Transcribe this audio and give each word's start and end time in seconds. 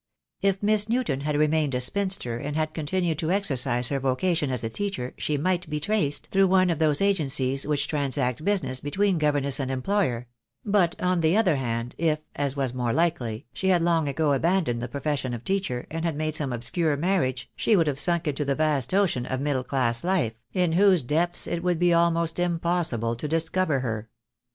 If 0.41 0.63
Miss 0.63 0.89
Newton 0.89 1.21
had 1.21 1.37
remained 1.37 1.75
a 1.75 1.79
spinster 1.79 2.35
and 2.39 2.55
had 2.57 2.73
continued 2.73 3.19
to 3.19 3.29
exercise 3.29 3.89
her 3.89 3.99
vocation 3.99 4.49
as 4.49 4.63
a 4.63 4.67
teacher 4.71 5.13
she 5.15 5.37
might 5.37 5.69
be 5.69 5.79
traced 5.79 6.25
through 6.31 6.47
one 6.47 6.71
of 6.71 6.79
those 6.79 7.03
agencies 7.03 7.67
which 7.67 7.87
transact 7.87 8.43
business 8.43 8.79
be 8.79 8.89
tween 8.89 9.19
governess 9.19 9.59
and 9.59 9.69
employer; 9.69 10.25
but, 10.65 10.99
on 10.99 11.21
the 11.21 11.37
other 11.37 11.55
hand, 11.57 11.93
if, 11.99 12.17
as 12.35 12.55
was 12.55 12.73
more 12.73 12.91
likely, 12.91 13.45
she 13.53 13.67
had 13.67 13.83
long 13.83 14.07
ago 14.07 14.33
abandoned 14.33 14.81
the 14.81 14.87
profession 14.87 15.35
of 15.35 15.43
teacher, 15.43 15.85
and 15.91 16.03
had 16.03 16.15
made 16.15 16.33
some 16.33 16.51
obscure 16.51 16.97
mar 16.97 17.19
riage, 17.19 17.45
she 17.55 17.75
would 17.75 17.85
have 17.85 17.99
sunk 17.99 18.27
into 18.27 18.43
the 18.43 18.55
vast 18.55 18.95
ocean 18.95 19.27
of 19.27 19.39
middle 19.39 19.63
class 19.63 20.03
life, 20.03 20.33
in 20.51 20.71
whose 20.71 21.03
depths 21.03 21.45
it 21.45 21.61
would 21.61 21.77
be 21.77 21.93
almost 21.93 22.39
impossible 22.39 23.15
to 23.15 23.27
discover 23.27 23.81
her. 23.81 24.09